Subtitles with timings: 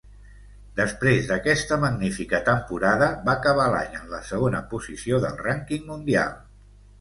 [0.77, 6.35] Després d'aquesta magnífica temporada va acabar l'any en la segona posició del rànquing mundial.